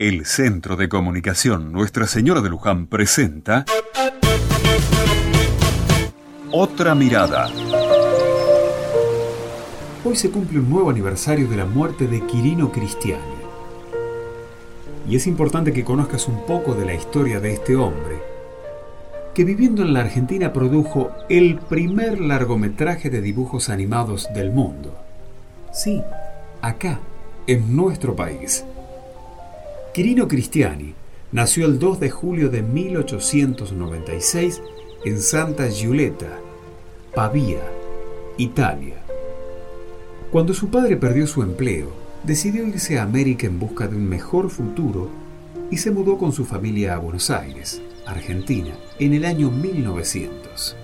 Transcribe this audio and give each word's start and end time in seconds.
El 0.00 0.24
Centro 0.24 0.76
de 0.76 0.88
Comunicación 0.88 1.72
Nuestra 1.72 2.06
Señora 2.06 2.40
de 2.40 2.48
Luján 2.48 2.86
presenta 2.86 3.66
Otra 6.50 6.94
Mirada. 6.94 7.50
Hoy 10.02 10.16
se 10.16 10.30
cumple 10.30 10.60
un 10.60 10.70
nuevo 10.70 10.88
aniversario 10.88 11.48
de 11.48 11.56
la 11.58 11.66
muerte 11.66 12.06
de 12.06 12.24
Quirino 12.26 12.72
Cristiani. 12.72 13.20
Y 15.06 15.16
es 15.16 15.26
importante 15.26 15.70
que 15.70 15.84
conozcas 15.84 16.28
un 16.28 16.46
poco 16.46 16.74
de 16.74 16.86
la 16.86 16.94
historia 16.94 17.38
de 17.38 17.52
este 17.52 17.76
hombre, 17.76 18.22
que 19.34 19.44
viviendo 19.44 19.82
en 19.82 19.92
la 19.92 20.00
Argentina 20.00 20.50
produjo 20.54 21.10
el 21.28 21.58
primer 21.58 22.22
largometraje 22.22 23.10
de 23.10 23.20
dibujos 23.20 23.68
animados 23.68 24.30
del 24.32 24.50
mundo. 24.50 24.96
Sí, 25.74 26.02
acá, 26.62 27.00
en 27.46 27.76
nuestro 27.76 28.16
país. 28.16 28.64
Quirino 30.00 30.28
Cristiani 30.28 30.94
nació 31.30 31.66
el 31.66 31.78
2 31.78 32.00
de 32.00 32.08
julio 32.08 32.48
de 32.48 32.62
1896 32.62 34.62
en 35.04 35.20
Santa 35.20 35.68
Giulietta, 35.68 36.38
Pavía, 37.14 37.60
Italia. 38.38 38.94
Cuando 40.32 40.54
su 40.54 40.70
padre 40.70 40.96
perdió 40.96 41.26
su 41.26 41.42
empleo, 41.42 41.92
decidió 42.24 42.66
irse 42.66 42.98
a 42.98 43.02
América 43.02 43.46
en 43.46 43.58
busca 43.58 43.88
de 43.88 43.96
un 43.96 44.08
mejor 44.08 44.48
futuro 44.48 45.10
y 45.70 45.76
se 45.76 45.90
mudó 45.90 46.16
con 46.16 46.32
su 46.32 46.46
familia 46.46 46.94
a 46.94 46.98
Buenos 46.98 47.28
Aires, 47.28 47.82
Argentina, 48.06 48.72
en 48.98 49.12
el 49.12 49.26
año 49.26 49.50
1900. 49.50 50.76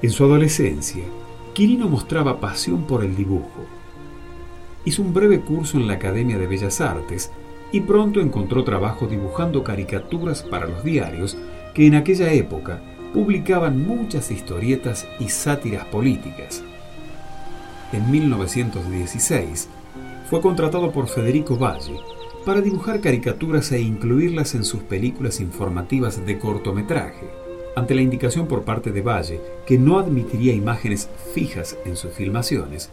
En 0.00 0.10
su 0.12 0.22
adolescencia, 0.22 1.02
Quirino 1.54 1.88
mostraba 1.88 2.38
pasión 2.38 2.86
por 2.86 3.02
el 3.02 3.16
dibujo. 3.16 3.81
Hizo 4.84 5.02
un 5.02 5.14
breve 5.14 5.40
curso 5.40 5.76
en 5.78 5.86
la 5.86 5.94
Academia 5.94 6.38
de 6.38 6.46
Bellas 6.46 6.80
Artes 6.80 7.30
y 7.70 7.80
pronto 7.80 8.20
encontró 8.20 8.64
trabajo 8.64 9.06
dibujando 9.06 9.62
caricaturas 9.62 10.42
para 10.42 10.66
los 10.66 10.82
diarios 10.82 11.36
que 11.72 11.86
en 11.86 11.94
aquella 11.94 12.32
época 12.32 12.82
publicaban 13.14 13.86
muchas 13.86 14.30
historietas 14.30 15.06
y 15.20 15.28
sátiras 15.28 15.84
políticas. 15.86 16.62
En 17.92 18.10
1916 18.10 19.68
fue 20.28 20.40
contratado 20.40 20.90
por 20.90 21.08
Federico 21.08 21.56
Valle 21.56 22.00
para 22.44 22.60
dibujar 22.60 23.00
caricaturas 23.00 23.70
e 23.70 23.80
incluirlas 23.80 24.54
en 24.54 24.64
sus 24.64 24.82
películas 24.82 25.40
informativas 25.40 26.26
de 26.26 26.38
cortometraje, 26.38 27.30
ante 27.76 27.94
la 27.94 28.02
indicación 28.02 28.48
por 28.48 28.64
parte 28.64 28.90
de 28.90 29.02
Valle 29.02 29.40
que 29.66 29.78
no 29.78 29.98
admitiría 29.98 30.52
imágenes 30.52 31.08
fijas 31.34 31.76
en 31.84 31.96
sus 31.96 32.12
filmaciones, 32.12 32.90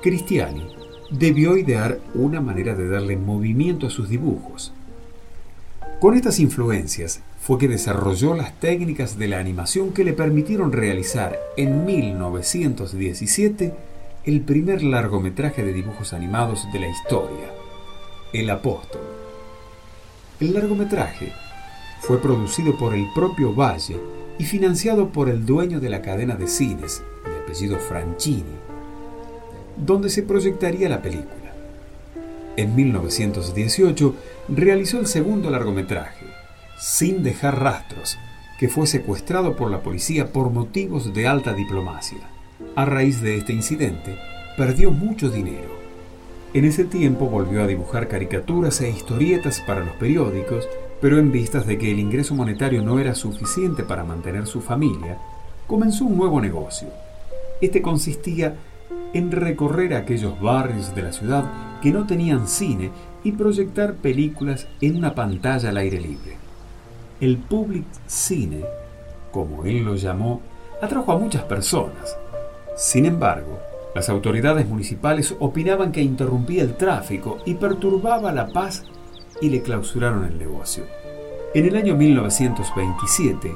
Cristiani 0.00 0.85
debió 1.10 1.56
idear 1.56 2.00
una 2.14 2.40
manera 2.40 2.74
de 2.74 2.88
darle 2.88 3.16
movimiento 3.16 3.86
a 3.86 3.90
sus 3.90 4.08
dibujos. 4.08 4.72
Con 6.00 6.14
estas 6.14 6.40
influencias 6.40 7.22
fue 7.40 7.58
que 7.58 7.68
desarrolló 7.68 8.34
las 8.34 8.58
técnicas 8.60 9.18
de 9.18 9.28
la 9.28 9.38
animación 9.38 9.92
que 9.92 10.04
le 10.04 10.12
permitieron 10.12 10.72
realizar 10.72 11.38
en 11.56 11.86
1917 11.86 13.72
el 14.24 14.40
primer 14.42 14.82
largometraje 14.82 15.62
de 15.64 15.72
dibujos 15.72 16.12
animados 16.12 16.66
de 16.72 16.80
la 16.80 16.88
historia, 16.88 17.50
El 18.32 18.50
Apóstol. 18.50 19.00
El 20.40 20.52
largometraje 20.52 21.32
fue 22.00 22.20
producido 22.20 22.76
por 22.76 22.94
el 22.94 23.06
propio 23.14 23.54
Valle 23.54 23.96
y 24.38 24.44
financiado 24.44 25.10
por 25.10 25.28
el 25.28 25.46
dueño 25.46 25.80
de 25.80 25.88
la 25.88 26.02
cadena 26.02 26.34
de 26.34 26.46
cines, 26.46 27.02
de 27.24 27.38
apellido 27.38 27.78
Franchini, 27.78 28.65
donde 29.76 30.10
se 30.10 30.22
proyectaría 30.22 30.88
la 30.88 31.02
película. 31.02 31.52
En 32.56 32.74
1918 32.74 34.14
realizó 34.48 34.98
el 34.98 35.06
segundo 35.06 35.50
largometraje, 35.50 36.26
Sin 36.78 37.22
dejar 37.22 37.60
rastros, 37.60 38.18
que 38.58 38.68
fue 38.68 38.86
secuestrado 38.86 39.56
por 39.56 39.70
la 39.70 39.82
policía 39.82 40.32
por 40.32 40.50
motivos 40.50 41.12
de 41.12 41.26
alta 41.26 41.52
diplomacia. 41.52 42.18
A 42.74 42.84
raíz 42.84 43.20
de 43.20 43.36
este 43.36 43.52
incidente, 43.52 44.18
perdió 44.56 44.90
mucho 44.90 45.28
dinero. 45.28 45.76
En 46.54 46.64
ese 46.64 46.84
tiempo 46.84 47.26
volvió 47.26 47.62
a 47.62 47.66
dibujar 47.66 48.08
caricaturas 48.08 48.80
e 48.80 48.88
historietas 48.88 49.60
para 49.60 49.84
los 49.84 49.94
periódicos, 49.96 50.66
pero 51.00 51.18
en 51.18 51.30
vistas 51.30 51.66
de 51.66 51.76
que 51.76 51.90
el 51.90 51.98
ingreso 51.98 52.34
monetario 52.34 52.82
no 52.82 52.98
era 52.98 53.14
suficiente 53.14 53.82
para 53.82 54.04
mantener 54.04 54.46
su 54.46 54.62
familia, 54.62 55.18
comenzó 55.66 56.06
un 56.06 56.16
nuevo 56.16 56.40
negocio. 56.40 56.88
Este 57.60 57.82
consistía 57.82 58.56
en 59.12 59.30
recorrer 59.30 59.94
aquellos 59.94 60.40
barrios 60.40 60.94
de 60.94 61.02
la 61.02 61.12
ciudad 61.12 61.44
que 61.80 61.90
no 61.90 62.06
tenían 62.06 62.48
cine 62.48 62.90
y 63.24 63.32
proyectar 63.32 63.94
películas 63.94 64.66
en 64.80 64.96
una 64.96 65.14
pantalla 65.14 65.70
al 65.70 65.76
aire 65.78 66.00
libre. 66.00 66.36
El 67.20 67.38
public 67.38 67.84
cine, 68.06 68.64
como 69.32 69.64
él 69.64 69.84
lo 69.84 69.96
llamó, 69.96 70.40
atrajo 70.80 71.12
a 71.12 71.18
muchas 71.18 71.42
personas. 71.44 72.16
Sin 72.76 73.06
embargo, 73.06 73.58
las 73.94 74.10
autoridades 74.10 74.68
municipales 74.68 75.34
opinaban 75.38 75.92
que 75.92 76.02
interrumpía 76.02 76.62
el 76.62 76.76
tráfico 76.76 77.38
y 77.46 77.54
perturbaba 77.54 78.32
la 78.32 78.48
paz 78.48 78.84
y 79.40 79.48
le 79.48 79.62
clausuraron 79.62 80.24
el 80.24 80.38
negocio. 80.38 80.84
En 81.54 81.64
el 81.64 81.76
año 81.76 81.94
1927, 81.96 83.54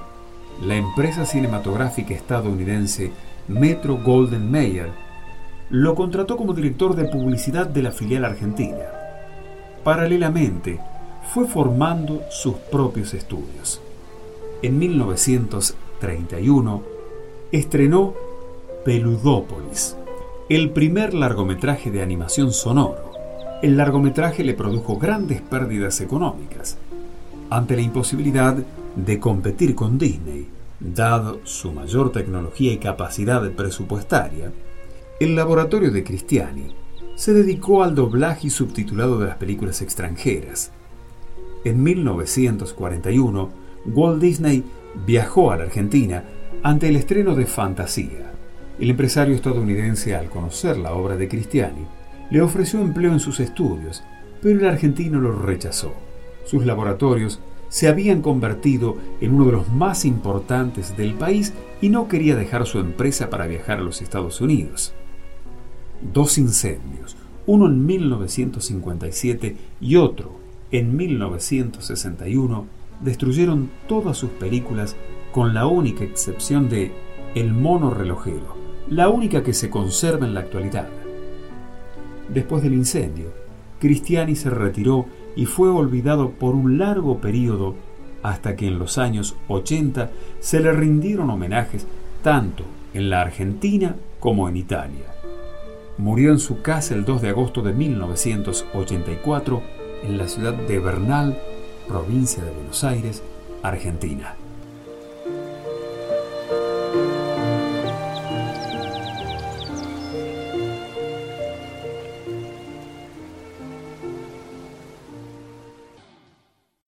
la 0.63 0.77
empresa 0.77 1.27
cinematográfica 1.27 2.15
estadounidense 2.15 3.13
Metro 3.49 3.99
Golden 3.99 4.51
Mayer 4.51 4.91
lo 5.71 5.95
contrató 5.95 6.37
como 6.37 6.53
director 6.53 6.97
de 6.97 7.05
publicidad 7.05 7.67
de 7.67 7.83
la 7.83 7.93
filial 7.93 8.25
argentina. 8.25 8.87
Paralelamente, 9.85 10.81
fue 11.33 11.47
formando 11.47 12.23
sus 12.29 12.55
propios 12.55 13.15
estudios. 13.15 13.81
En 14.63 14.79
1931 14.79 16.83
estrenó 17.53 18.15
Peludópolis, 18.85 19.97
el 20.49 20.71
primer 20.71 21.15
largometraje 21.15 21.93
de 21.93 22.03
animación 22.03 22.53
sonoro. 22.53 23.13
El 23.63 23.77
largometraje 23.77 24.43
le 24.43 24.55
produjo 24.55 24.99
grandes 24.99 25.41
pérdidas 25.41 26.01
económicas. 26.01 26.79
Ante 27.49 27.77
la 27.77 27.83
imposibilidad 27.83 28.57
de 28.97 29.21
competir 29.21 29.77
con 29.77 29.99
Disney, 29.99 30.49
dado 30.81 31.39
su 31.45 31.73
mayor 31.73 32.11
tecnología 32.11 32.73
y 32.73 32.79
capacidad 32.79 33.49
presupuestaria, 33.53 34.51
el 35.21 35.37
laboratorio 35.37 35.91
de 35.91 36.03
Cristiani 36.03 36.75
se 37.15 37.35
dedicó 37.35 37.83
al 37.83 37.95
doblaje 37.95 38.47
y 38.47 38.51
subtitulado 38.51 39.19
de 39.19 39.27
las 39.27 39.37
películas 39.37 39.83
extranjeras. 39.83 40.73
En 41.63 41.83
1941, 41.83 43.51
Walt 43.85 44.23
Disney 44.23 44.65
viajó 45.07 45.51
a 45.51 45.59
la 45.59 45.65
Argentina 45.65 46.25
ante 46.63 46.89
el 46.89 46.97
estreno 46.97 47.35
de 47.35 47.45
Fantasía. 47.45 48.33
El 48.79 48.89
empresario 48.89 49.35
estadounidense, 49.35 50.17
al 50.17 50.31
conocer 50.31 50.79
la 50.79 50.95
obra 50.95 51.19
de 51.19 51.29
Cristiani, 51.29 51.87
le 52.31 52.41
ofreció 52.41 52.81
empleo 52.81 53.13
en 53.13 53.21
sus 53.21 53.41
estudios, 53.41 54.03
pero 54.41 54.59
el 54.59 54.67
argentino 54.67 55.21
lo 55.21 55.33
rechazó. 55.33 55.93
Sus 56.47 56.65
laboratorios 56.65 57.41
se 57.69 57.89
habían 57.89 58.23
convertido 58.23 58.97
en 59.21 59.35
uno 59.35 59.45
de 59.45 59.53
los 59.53 59.69
más 59.69 60.07
importantes 60.07 60.97
del 60.97 61.13
país 61.13 61.53
y 61.83 61.91
no 61.91 62.09
quería 62.09 62.37
dejar 62.37 62.65
su 62.65 62.79
empresa 62.79 63.29
para 63.29 63.47
viajar 63.47 63.81
a 63.81 63.83
los 63.83 64.01
Estados 64.01 64.41
Unidos 64.41 64.95
dos 66.13 66.39
incendios, 66.39 67.17
uno 67.47 67.67
en 67.67 67.85
1957 67.85 69.57
y 69.81 69.97
otro 69.97 70.37
en 70.71 70.97
1961, 70.97 72.67
destruyeron 73.01 73.71
todas 73.89 74.17
sus 74.17 74.31
películas 74.31 74.97
con 75.33 75.55
la 75.55 75.67
única 75.67 76.05
excepción 76.05 76.69
de 76.69 76.93
El 77.35 77.53
mono 77.53 77.91
relojero, 77.91 78.57
la 78.89 79.09
única 79.09 79.43
que 79.43 79.55
se 79.55 79.71
conserva 79.71 80.27
en 80.27 80.35
la 80.35 80.41
actualidad. 80.41 80.89
Después 82.29 82.63
del 82.63 82.75
incendio, 82.75 83.33
Cristiani 83.81 84.37
se 84.37 84.51
retiró 84.51 85.07
y 85.37 85.47
fue 85.47 85.69
olvidado 85.69 86.31
por 86.31 86.55
un 86.55 86.79
largo 86.79 87.19
periodo 87.19 87.75
hasta 88.23 88.57
que 88.57 88.67
en 88.67 88.79
los 88.79 88.99
años 88.99 89.37
80 89.49 90.11
se 90.41 90.61
le 90.61 90.73
rindieron 90.73 91.31
homenajes 91.31 91.87
tanto 92.23 92.65
en 92.93 93.11
la 93.11 93.23
Argentina 93.23 93.97
como 94.19 94.49
en 94.49 94.57
Italia. 94.57 95.20
Murió 96.01 96.33
en 96.33 96.39
su 96.39 96.63
casa 96.63 96.95
el 96.95 97.05
2 97.05 97.21
de 97.21 97.29
agosto 97.29 97.61
de 97.61 97.75
1984 97.75 99.63
en 100.03 100.17
la 100.17 100.29
ciudad 100.29 100.55
de 100.55 100.79
Bernal, 100.79 101.39
provincia 101.87 102.43
de 102.43 102.53
Buenos 102.53 102.83
Aires, 102.85 103.23
Argentina. 103.63 104.35